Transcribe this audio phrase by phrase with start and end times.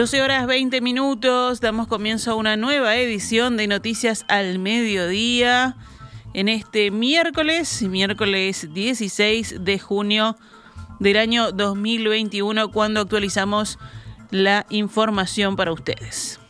[0.00, 5.76] 12 horas 20 minutos, damos comienzo a una nueva edición de Noticias al Mediodía
[6.32, 10.38] en este miércoles, miércoles 16 de junio
[11.00, 13.78] del año 2021, cuando actualizamos
[14.30, 16.40] la información para ustedes.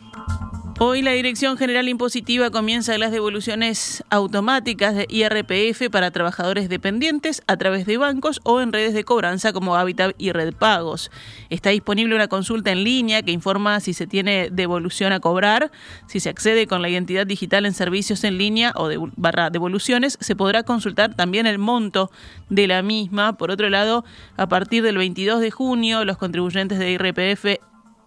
[0.83, 7.55] Hoy la Dirección General Impositiva comienza las devoluciones automáticas de IRPF para trabajadores dependientes a
[7.55, 11.11] través de bancos o en redes de cobranza como Habitat y Red Pagos.
[11.51, 15.71] Está disponible una consulta en línea que informa si se tiene devolución a cobrar,
[16.07, 20.17] si se accede con la identidad digital en servicios en línea o de barra devoluciones,
[20.19, 22.09] se podrá consultar también el monto
[22.49, 23.37] de la misma.
[23.37, 24.03] Por otro lado,
[24.35, 27.61] a partir del 22 de junio, los contribuyentes de IRPF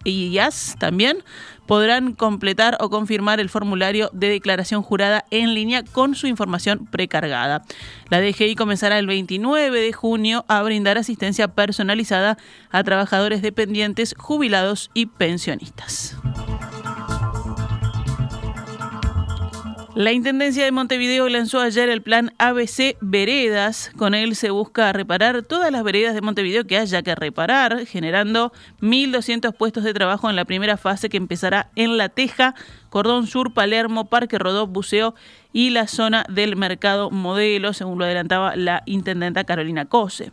[0.05, 1.25] y IAS también
[1.67, 7.65] podrán completar o confirmar el formulario de declaración jurada en línea con su información precargada.
[8.11, 12.39] La DGI comenzará el 29 de junio a brindar asistencia personalizada
[12.71, 16.17] a trabajadores dependientes, jubilados y pensionistas.
[19.95, 23.93] La Intendencia de Montevideo lanzó ayer el plan ABC Veredas.
[23.97, 28.53] Con él se busca reparar todas las veredas de Montevideo que haya que reparar, generando
[28.81, 32.57] 1.200 puestos de trabajo en la primera fase que empezará en La Teja,
[32.95, 35.17] Cordón Sur, Palermo, Parque Rodó, Buceo
[35.53, 40.31] y la zona del mercado modelo, según lo adelantaba la intendenta Carolina Cose.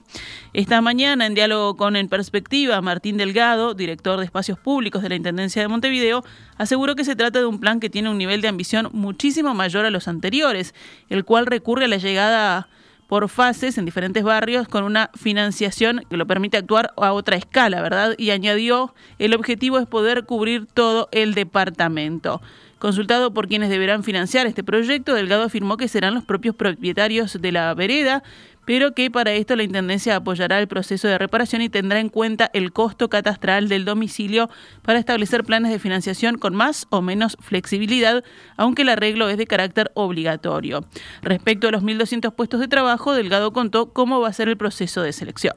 [0.53, 5.15] Esta mañana, en diálogo con En Perspectiva, Martín Delgado, director de Espacios Públicos de la
[5.15, 6.23] Intendencia de Montevideo,
[6.55, 9.87] aseguró que se trata de un plan que tiene un nivel de ambición muchísimo mayor
[9.87, 10.75] a los anteriores,
[11.09, 12.69] el cual recurre a la llegada
[13.11, 17.81] por fases en diferentes barrios con una financiación que lo permite actuar a otra escala,
[17.81, 18.15] ¿verdad?
[18.17, 22.41] Y añadió, el objetivo es poder cubrir todo el departamento.
[22.79, 27.51] Consultado por quienes deberán financiar este proyecto, Delgado afirmó que serán los propios propietarios de
[27.51, 28.23] la vereda,
[28.65, 32.49] pero que para esto la Intendencia apoyará el proceso de reparación y tendrá en cuenta
[32.53, 34.49] el costo catastral del domicilio
[34.81, 38.23] para establecer planes de financiación con más o menos flexibilidad,
[38.57, 40.85] aunque el arreglo es de carácter obligatorio.
[41.21, 45.01] Respecto a los 1.200 puestos de trabajo, Delgado contó cómo va a ser el proceso
[45.01, 45.55] de selección.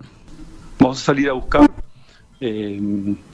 [0.79, 1.71] Vamos a salir a buscar
[2.41, 2.81] eh,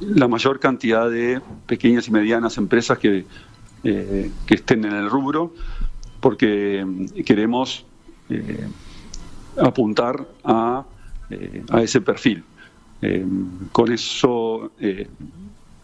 [0.00, 3.24] la mayor cantidad de pequeñas y medianas empresas que
[3.82, 5.54] eh, que estén en el rubro,
[6.20, 7.86] porque eh, queremos
[9.58, 10.84] apuntar a,
[11.70, 12.44] a, ese perfil.
[13.72, 14.70] con eso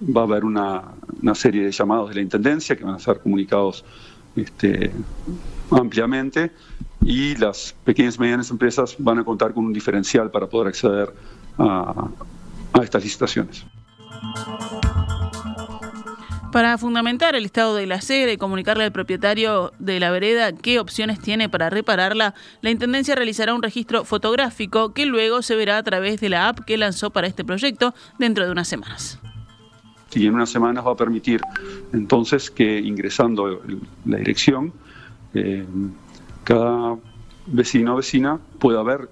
[0.00, 0.82] va a haber una,
[1.22, 3.84] una, serie de llamados de la Intendencia que van a ser comunicados
[4.36, 4.90] este,
[5.70, 6.52] ampliamente
[7.00, 11.12] y las pequeñas y medianas empresas van a contar con un diferencial para poder acceder
[11.58, 12.08] a,
[12.72, 13.64] a estas licitaciones.
[16.56, 20.78] Para fundamentar el estado de la acera y comunicarle al propietario de la vereda qué
[20.78, 25.82] opciones tiene para repararla, la Intendencia realizará un registro fotográfico que luego se verá a
[25.82, 29.20] través de la app que lanzó para este proyecto dentro de unas semanas.
[30.14, 31.42] Y en unas semanas va a permitir
[31.92, 33.60] entonces que ingresando
[34.06, 34.72] la dirección,
[35.34, 35.62] eh,
[36.42, 36.96] cada
[37.48, 39.10] vecino o vecina pueda ver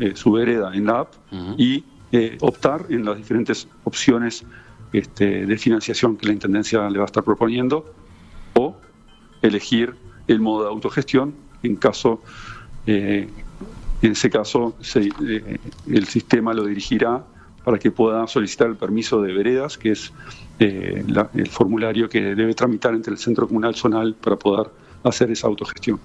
[0.00, 1.12] eh, su, vereda en la app
[1.58, 4.46] y eh, optar en las diferentes opciones
[4.92, 7.94] este, de financiación que la Intendencia le va a estar proponiendo
[8.54, 8.76] o
[9.42, 9.94] elegir
[10.26, 12.22] el modo de autogestión en caso,
[12.86, 13.28] eh,
[14.02, 17.24] en ese caso eh, el sistema lo dirigirá
[17.64, 20.12] para que pueda solicitar el permiso de veredas, que es
[20.58, 24.70] eh, el formulario que debe tramitar entre el Centro Comunal Zonal para poder
[25.04, 26.00] hacer esa autogestión.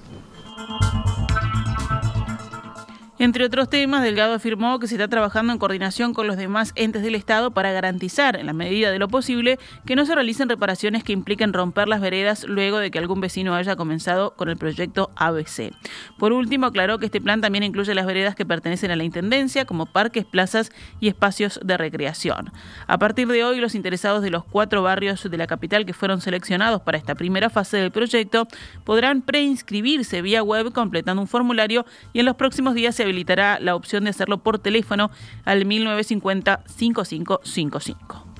[3.23, 7.03] Entre otros temas, Delgado afirmó que se está trabajando en coordinación con los demás entes
[7.03, 11.05] del Estado para garantizar, en la medida de lo posible, que no se realicen reparaciones
[11.05, 15.09] que impliquen romper las veredas luego de que algún vecino haya comenzado con el proyecto
[15.15, 15.71] ABC.
[16.19, 19.63] Por último, aclaró que este plan también incluye las veredas que pertenecen a la Intendencia,
[19.63, 22.51] como parques, plazas y espacios de recreación.
[22.87, 26.19] A partir de hoy, los interesados de los cuatro barrios de la capital que fueron
[26.19, 28.49] seleccionados para esta primera fase del proyecto
[28.83, 33.12] podrán preinscribirse vía web completando un formulario y en los próximos días se
[33.59, 35.09] la opción de hacerlo por teléfono
[35.45, 38.33] al 1950-5555.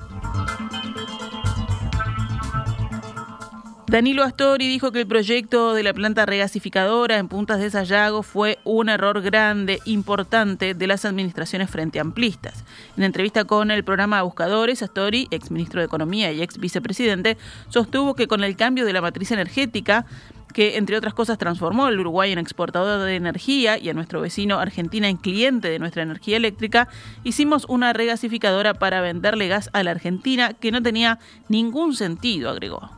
[3.94, 8.58] Danilo Astori dijo que el proyecto de la planta regasificadora en Puntas de Sayago fue
[8.64, 12.64] un error grande, importante de las administraciones frente amplistas.
[12.96, 17.36] En entrevista con el programa Buscadores, Astori, ex ministro de Economía y ex vicepresidente,
[17.68, 20.06] sostuvo que con el cambio de la matriz energética,
[20.54, 24.60] que entre otras cosas transformó al Uruguay en exportador de energía y a nuestro vecino
[24.60, 26.88] Argentina en cliente de nuestra energía eléctrica,
[27.24, 31.18] hicimos una regasificadora para venderle gas a la Argentina que no tenía
[31.48, 32.88] ningún sentido, agregó.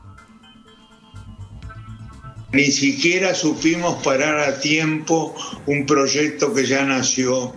[2.52, 5.34] Ni siquiera supimos parar a tiempo
[5.66, 7.56] un proyecto que ya nació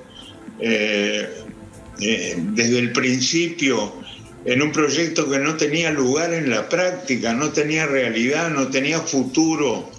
[0.59, 1.29] eh,
[1.99, 3.93] eh, desde el principio
[4.45, 8.99] en un proyecto que no tenía lugar en la práctica, no tenía realidad, no tenía
[8.99, 9.89] futuro.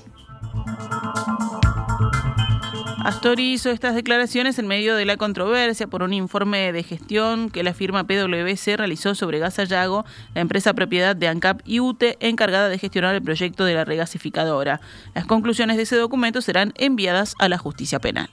[3.03, 7.63] Astori hizo estas declaraciones en medio de la controversia por un informe de gestión que
[7.63, 10.05] la firma PwC realizó sobre Gasallago,
[10.35, 14.81] la empresa propiedad de ANCAP y UTE encargada de gestionar el proyecto de la regasificadora.
[15.15, 18.29] Las conclusiones de ese documento serán enviadas a la justicia penal.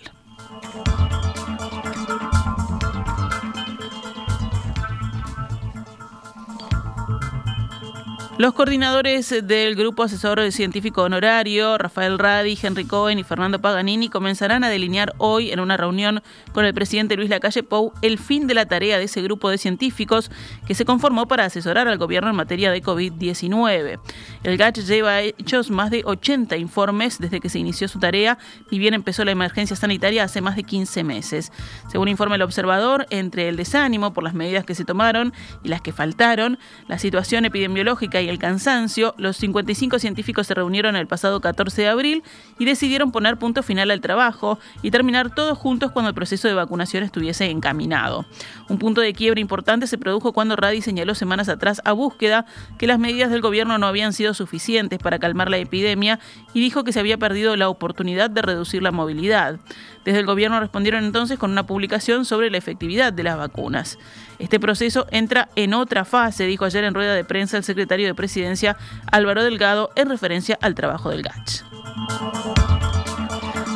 [8.37, 14.63] Los coordinadores del Grupo Asesor Científico Honorario, Rafael Radi, Henry Cohen y Fernando Paganini, comenzarán
[14.63, 16.21] a delinear hoy en una reunión
[16.53, 19.57] con el presidente Luis Lacalle Pou el fin de la tarea de ese grupo de
[19.57, 20.29] científicos
[20.67, 23.99] que se conformó para asesorar al gobierno en materia de COVID-19.
[24.43, 28.37] El GACH lleva hechos más de 80 informes desde que se inició su tarea
[28.69, 31.51] y bien empezó la emergencia sanitaria hace más de 15 meses.
[31.89, 35.33] Según informa el observador, entre el desánimo por las medidas que se tomaron
[35.63, 40.95] y las que faltaron, la situación epidemiológica y el cansancio, los 55 científicos se reunieron
[40.95, 42.23] el pasado 14 de abril
[42.59, 46.53] y decidieron poner punto final al trabajo y terminar todos juntos cuando el proceso de
[46.53, 48.25] vacunación estuviese encaminado.
[48.69, 52.45] Un punto de quiebre importante se produjo cuando Radi señaló semanas atrás a búsqueda
[52.77, 56.19] que las medidas del gobierno no habían sido suficientes para calmar la epidemia
[56.53, 59.59] y dijo que se había perdido la oportunidad de reducir la movilidad.
[60.07, 63.99] Desde el gobierno respondieron entonces con una publicación sobre la efectividad de las vacunas.
[64.39, 68.15] Este proceso entra en otra fase, dijo ayer en rueda de prensa el secretario de
[68.15, 68.77] Presidencia
[69.11, 71.63] Álvaro Delgado en referencia al trabajo del GACH.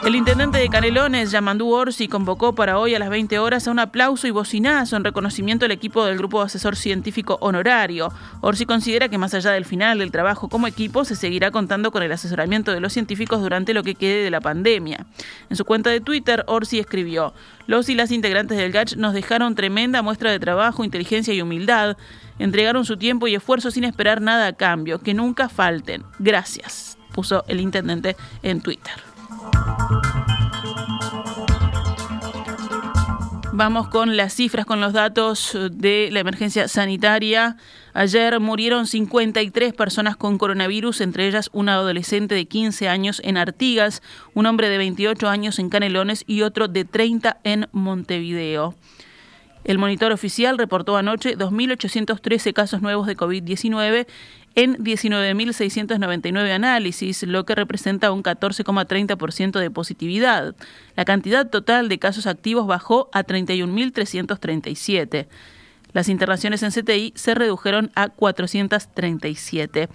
[0.04, 3.78] El intendente de Canelones, Yamandú Orsi, convocó para hoy a las 20 horas a un
[3.78, 8.12] aplauso y bocinazo en reconocimiento al equipo del Grupo Asesor Científico Honorario.
[8.42, 12.02] Orsi considera que más allá del final del trabajo como equipo, se seguirá contando con
[12.02, 15.06] el asesoramiento de los científicos durante lo que quede de la pandemia.
[15.52, 17.36] En su cuenta de Twitter, Orsi escribió,
[17.68, 21.96] los y las integrantes del GACH nos dejaron tremenda muestra de trabajo, inteligencia y humildad.
[22.40, 25.00] Entregaron su tiempo y esfuerzo sin esperar nada a cambio.
[25.00, 26.04] Que nunca falten.
[26.18, 29.11] Gracias, puso el intendente en Twitter.
[33.54, 37.58] Vamos con las cifras, con los datos de la emergencia sanitaria.
[37.94, 44.02] Ayer murieron 53 personas con coronavirus, entre ellas una adolescente de 15 años en Artigas,
[44.34, 48.74] un hombre de 28 años en Canelones y otro de 30 en Montevideo.
[49.64, 54.08] El monitor oficial reportó anoche 2.813 casos nuevos de COVID-19
[54.56, 60.56] en 19.699 análisis, lo que representa un 14,30% de positividad.
[60.96, 65.28] La cantidad total de casos activos bajó a 31.337.
[65.94, 69.90] Las internaciones en CTI se redujeron a 437.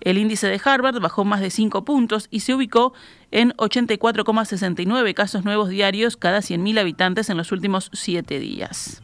[0.00, 2.92] El índice de Harvard bajó más de 5 puntos y se ubicó
[3.30, 9.00] en 84,69 casos nuevos diarios cada 100.000 habitantes en los últimos 7 días.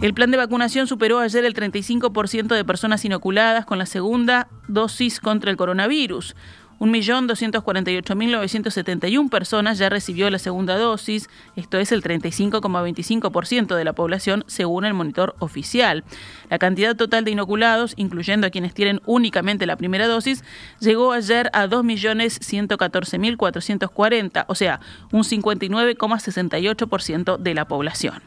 [0.00, 5.20] El plan de vacunación superó ayer el 35% de personas inoculadas con la segunda dosis
[5.20, 6.34] contra el coronavirus.
[6.78, 14.86] 1.248.971 personas ya recibió la segunda dosis, esto es el 35,25% de la población según
[14.86, 16.02] el monitor oficial.
[16.48, 20.42] La cantidad total de inoculados, incluyendo a quienes tienen únicamente la primera dosis,
[20.80, 24.80] llegó ayer a 2.114.440, o sea,
[25.12, 28.22] un 59,68% de la población.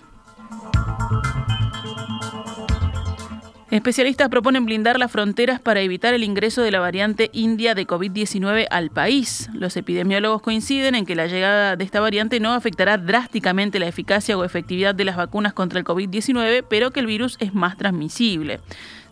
[3.73, 8.67] Especialistas proponen blindar las fronteras para evitar el ingreso de la variante india de COVID-19
[8.69, 9.49] al país.
[9.51, 14.37] Los epidemiólogos coinciden en que la llegada de esta variante no afectará drásticamente la eficacia
[14.37, 18.59] o efectividad de las vacunas contra el COVID-19, pero que el virus es más transmisible.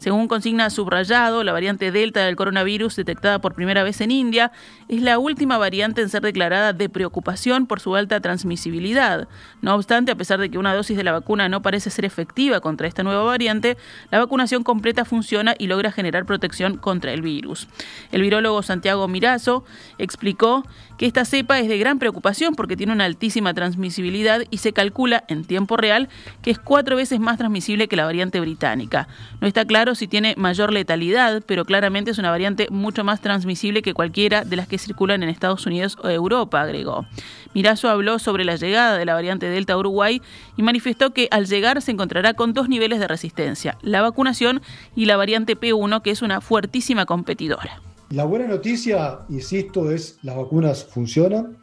[0.01, 4.51] Según consigna subrayado, la variante Delta del coronavirus detectada por primera vez en India
[4.87, 9.27] es la última variante en ser declarada de preocupación por su alta transmisibilidad.
[9.61, 12.61] No obstante, a pesar de que una dosis de la vacuna no parece ser efectiva
[12.61, 13.77] contra esta nueva variante,
[14.09, 17.67] la vacunación completa funciona y logra generar protección contra el virus.
[18.11, 19.65] El virólogo Santiago Mirazo
[19.99, 20.65] explicó
[21.01, 25.23] que esta cepa es de gran preocupación porque tiene una altísima transmisibilidad y se calcula
[25.29, 26.09] en tiempo real
[26.43, 29.07] que es cuatro veces más transmisible que la variante británica.
[29.39, 33.81] No está claro si tiene mayor letalidad, pero claramente es una variante mucho más transmisible
[33.81, 37.07] que cualquiera de las que circulan en Estados Unidos o Europa, agregó.
[37.55, 40.21] Mirazo habló sobre la llegada de la variante Delta a Uruguay
[40.55, 44.61] y manifestó que al llegar se encontrará con dos niveles de resistencia, la vacunación
[44.95, 47.81] y la variante P1, que es una fuertísima competidora.
[48.11, 51.57] La buena noticia, insisto, es las vacunas funcionan.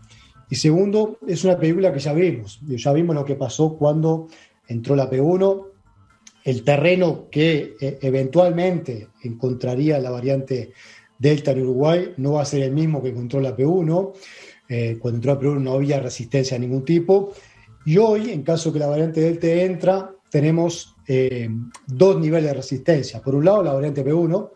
[0.49, 2.59] Y segundo, es una película que ya vimos.
[2.67, 4.29] Ya vimos lo que pasó cuando
[4.67, 5.67] entró la P1,
[6.45, 10.73] el terreno que eh, eventualmente encontraría la variante
[11.19, 14.13] Delta en Uruguay no va a ser el mismo que encontró la P1.
[14.71, 17.35] Eh, cuando entró la P1 no había resistencia de ningún tipo.
[17.85, 21.51] Y hoy, en caso que la variante Delta entra, tenemos eh,
[21.87, 23.21] dos niveles de resistencia.
[23.21, 24.51] Por un lado, la variante P1,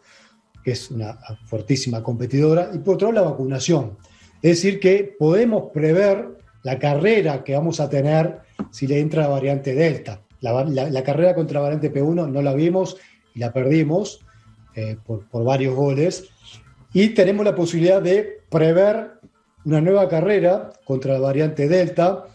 [0.62, 3.96] que es una fuertísima competidora, y por otro lado, la vacunación.
[4.42, 6.28] Es decir, que podemos prever
[6.62, 8.40] la carrera que vamos a tener
[8.70, 10.20] si le entra la variante Delta.
[10.40, 12.96] La, carrera contra la variante P1 no la vimos
[13.34, 14.20] y la perdimos
[14.74, 16.28] eh, por, por varios goles.
[16.92, 19.12] Y tenemos la posibilidad de prever
[19.64, 22.26] una nueva carrera contra la variante Delta,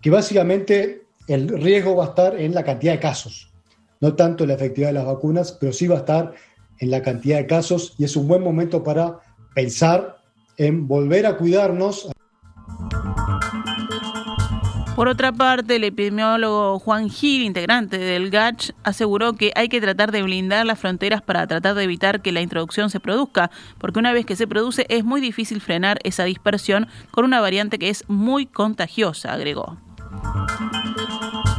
[0.00, 3.52] que básicamente el riesgo va a estar en la cantidad de casos,
[4.00, 6.34] no tanto en la efectividad de las vacunas, pero sí va a estar
[6.78, 9.20] en la cantidad de casos y es un buen momento para
[9.54, 10.18] pensar
[10.56, 12.08] en volver a cuidarnos.
[14.96, 20.10] Por otra parte, el epidemiólogo Juan Gil, integrante del GACH, aseguró que hay que tratar
[20.10, 24.14] de blindar las fronteras para tratar de evitar que la introducción se produzca, porque una
[24.14, 28.04] vez que se produce es muy difícil frenar esa dispersión con una variante que es
[28.08, 29.76] muy contagiosa, agregó.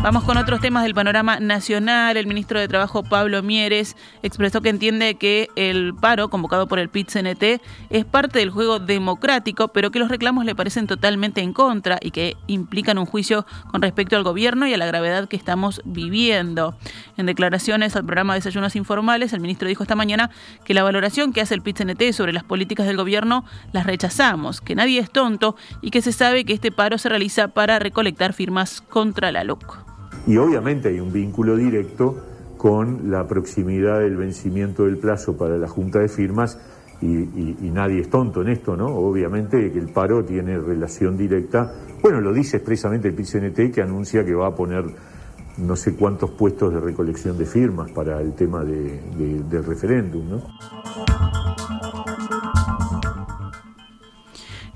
[0.07, 2.15] Vamos con otros temas del panorama nacional.
[2.15, 6.89] El ministro de Trabajo, Pablo Mieres, expresó que entiende que el paro convocado por el
[6.89, 11.97] PIT-CNT es parte del juego democrático, pero que los reclamos le parecen totalmente en contra
[11.99, 15.81] y que implican un juicio con respecto al gobierno y a la gravedad que estamos
[15.83, 16.77] viviendo.
[17.17, 20.29] En declaraciones al programa Desayunos Informales, el ministro dijo esta mañana
[20.63, 24.75] que la valoración que hace el PIT-CNT sobre las políticas del gobierno las rechazamos, que
[24.75, 28.79] nadie es tonto y que se sabe que este paro se realiza para recolectar firmas
[28.89, 29.77] contra la LUC.
[30.25, 32.15] Y obviamente hay un vínculo directo
[32.57, 36.59] con la proximidad del vencimiento del plazo para la Junta de Firmas
[37.01, 38.87] y, nadie es tonto en esto, ¿no?
[38.87, 44.25] Obviamente que el paro tiene relación directa, bueno, lo dice expresamente el PCNT que anuncia
[44.25, 44.85] que va a poner
[45.57, 51.16] no sé cuántos puestos de recolección de firmas para el tema del referéndum, ¿no?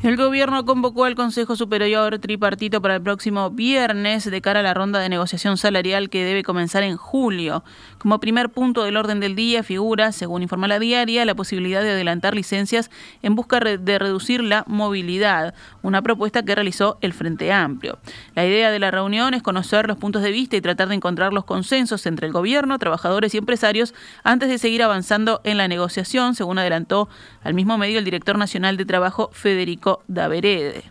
[0.04, 4.74] El gobierno convocó al Consejo Superior Tripartito para el próximo viernes de cara a la
[4.74, 7.64] ronda de negociación salarial que debe comenzar en julio.
[8.00, 11.92] Como primer punto del orden del día figura, según informa la diaria, la posibilidad de
[11.92, 12.90] adelantar licencias
[13.22, 15.54] en busca de reducir la movilidad,
[15.84, 18.00] una propuesta que realizó el Frente Amplio.
[18.34, 21.32] La idea de la reunión es conocer los puntos de vista y tratar de encontrar
[21.32, 23.94] los consensos entre el gobierno, trabajadores y empresarios
[24.24, 27.08] antes de seguir avanzando en la negociación, según adelantó
[27.44, 30.84] al mismo medio el director nacional de Trabajo, Federico Daverede.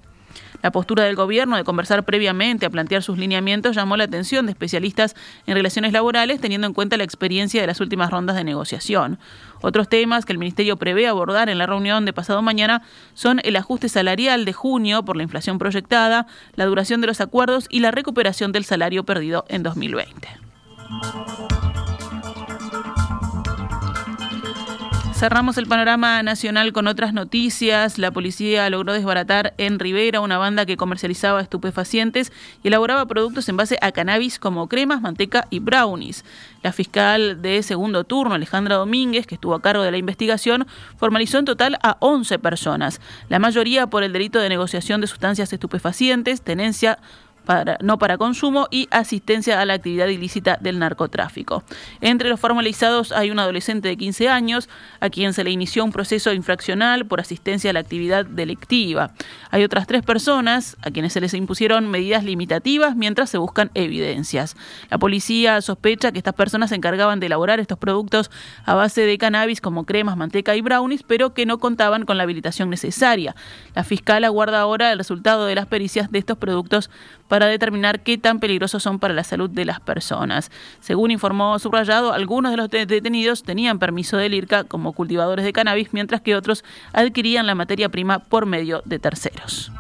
[0.63, 4.53] La postura del gobierno de conversar previamente a plantear sus lineamientos llamó la atención de
[4.53, 5.17] especialistas
[5.47, 9.19] en relaciones laborales, teniendo en cuenta la experiencia de las últimas rondas de negociación.
[9.63, 12.83] Otros temas que el Ministerio prevé abordar en la reunión de pasado mañana
[13.15, 16.27] son el ajuste salarial de junio por la inflación proyectada,
[16.57, 20.29] la duración de los acuerdos y la recuperación del salario perdido en 2020.
[25.21, 27.99] Cerramos el panorama nacional con otras noticias.
[27.99, 33.59] La policía logró desbaratar en Rivera una banda que comercializaba estupefacientes y elaboraba productos en
[33.59, 36.25] base a cannabis como cremas, manteca y brownies.
[36.63, 41.37] La fiscal de segundo turno, Alejandra Domínguez, que estuvo a cargo de la investigación, formalizó
[41.39, 46.41] en total a 11 personas, la mayoría por el delito de negociación de sustancias estupefacientes,
[46.41, 46.99] tenencia
[47.81, 51.65] no para consumo y asistencia a la actividad ilícita del narcotráfico.
[52.01, 54.69] Entre los formalizados hay un adolescente de 15 años
[55.01, 59.13] a quien se le inició un proceso infraccional por asistencia a la actividad delictiva.
[59.51, 64.57] Hay otras tres personas a quienes se les impusieron medidas limitativas mientras se buscan evidencias.
[64.91, 68.31] La policía sospecha que estas personas se encargaban de elaborar estos productos
[68.65, 72.25] a base de cannabis como cremas, manteca y brownies, pero que no contaban con la
[72.25, 73.35] habilitación necesaria.
[73.75, 76.91] La fiscal aguarda ahora el resultado de las pericias de estos productos
[77.31, 80.51] para determinar qué tan peligrosos son para la salud de las personas.
[80.81, 85.93] Según informó Subrayado, algunos de los detenidos tenían permiso del IRCA como cultivadores de cannabis,
[85.93, 89.71] mientras que otros adquirían la materia prima por medio de terceros.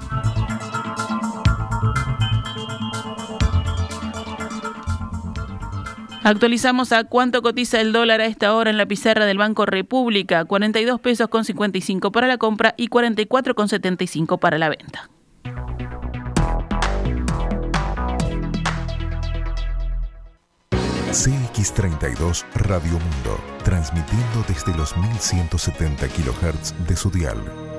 [6.23, 10.45] Actualizamos a cuánto cotiza el dólar a esta hora en la pizarra del Banco República,
[10.45, 15.11] 42 pesos con 55 para la compra y 44 con 75 para la venta.
[21.11, 27.70] CX32 Radio Mundo, transmitiendo desde los 1170 kHz de su dial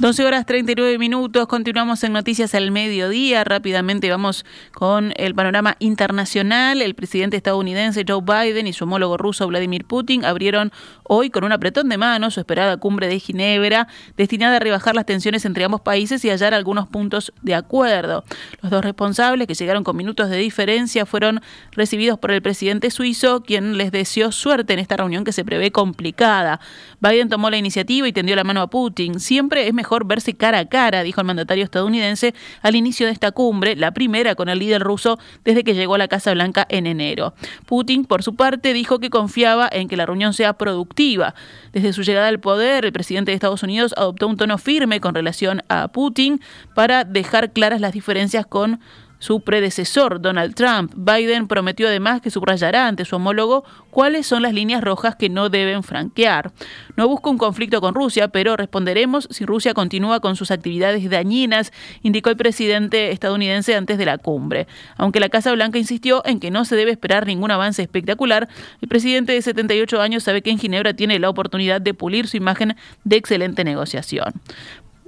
[0.00, 3.44] 12 horas 39 minutos, continuamos en Noticias al Mediodía.
[3.44, 6.80] Rápidamente vamos con el panorama internacional.
[6.80, 11.52] El presidente estadounidense Joe Biden y su homólogo ruso Vladimir Putin abrieron hoy con un
[11.52, 15.82] apretón de manos su esperada cumbre de Ginebra, destinada a rebajar las tensiones entre ambos
[15.82, 18.24] países y hallar algunos puntos de acuerdo.
[18.62, 21.42] Los dos responsables, que llegaron con minutos de diferencia, fueron
[21.72, 25.72] recibidos por el presidente suizo, quien les deseó suerte en esta reunión que se prevé
[25.72, 26.58] complicada.
[27.00, 29.20] Biden tomó la iniciativa y tendió la mano a Putin.
[29.20, 32.32] Siempre es mejor mejor verse cara a cara, dijo el mandatario estadounidense
[32.62, 35.98] al inicio de esta cumbre, la primera con el líder ruso desde que llegó a
[35.98, 37.34] la Casa Blanca en enero.
[37.66, 41.34] Putin, por su parte, dijo que confiaba en que la reunión sea productiva.
[41.72, 45.12] Desde su llegada al poder, el presidente de Estados Unidos adoptó un tono firme con
[45.12, 46.40] relación a Putin
[46.76, 48.78] para dejar claras las diferencias con
[49.20, 50.92] su predecesor, Donald Trump.
[50.96, 55.50] Biden prometió además que subrayará ante su homólogo cuáles son las líneas rojas que no
[55.50, 56.52] deben franquear.
[56.96, 61.72] No busca un conflicto con Rusia, pero responderemos si Rusia continúa con sus actividades dañinas,
[62.02, 64.66] indicó el presidente estadounidense antes de la cumbre.
[64.96, 68.48] Aunque la Casa Blanca insistió en que no se debe esperar ningún avance espectacular,
[68.80, 72.38] el presidente de 78 años sabe que en Ginebra tiene la oportunidad de pulir su
[72.38, 72.74] imagen
[73.04, 74.32] de excelente negociación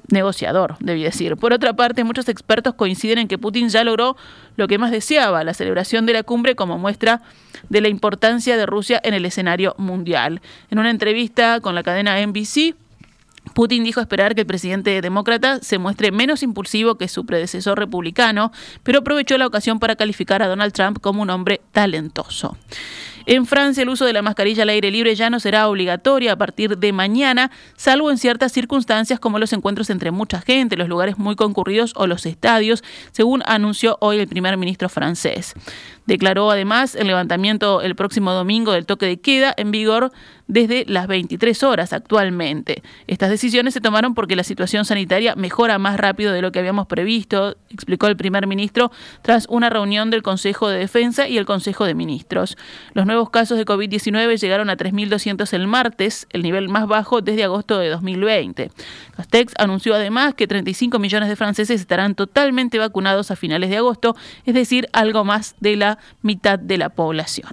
[0.09, 1.37] negociador, debí decir.
[1.37, 4.17] Por otra parte, muchos expertos coinciden en que Putin ya logró
[4.57, 7.23] lo que más deseaba, la celebración de la cumbre como muestra
[7.69, 10.41] de la importancia de Rusia en el escenario mundial.
[10.71, 12.75] En una entrevista con la cadena NBC,
[13.55, 18.53] Putin dijo esperar que el presidente demócrata se muestre menos impulsivo que su predecesor republicano,
[18.83, 22.57] pero aprovechó la ocasión para calificar a Donald Trump como un hombre talentoso.
[23.27, 26.37] En Francia, el uso de la mascarilla al aire libre ya no será obligatorio a
[26.37, 31.19] partir de mañana, salvo en ciertas circunstancias como los encuentros entre mucha gente, los lugares
[31.19, 35.55] muy concurridos o los estadios, según anunció hoy el primer ministro francés.
[36.07, 40.13] Declaró además el levantamiento el próximo domingo del toque de queda en vigor
[40.53, 42.83] desde las 23 horas actualmente.
[43.07, 46.87] Estas decisiones se tomaron porque la situación sanitaria mejora más rápido de lo que habíamos
[46.87, 48.93] previsto, explicó el primer ministro
[49.23, 52.59] tras una reunión del Consejo de Defensa y el Consejo de Ministros.
[52.93, 57.45] Los nuevos casos de COVID-19 llegaron a 3.200 el martes, el nivel más bajo desde
[57.45, 58.71] agosto de 2020.
[59.17, 64.15] Castex anunció además que 35 millones de franceses estarán totalmente vacunados a finales de agosto,
[64.45, 67.53] es decir, algo más de la mitad de la población.